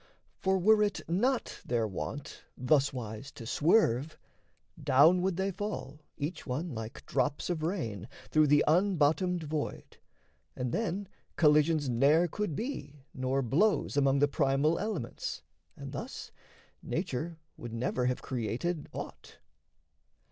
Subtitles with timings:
[0.39, 4.17] For were it not their wont Thuswise to swerve,
[4.83, 9.97] down would they fall, each one, Like drops of rain, through the unbottomed void;
[10.55, 15.43] And then collisions ne'er could be nor blows Among the primal elements;
[15.77, 16.31] and thus
[16.81, 19.37] Nature would never have created aught.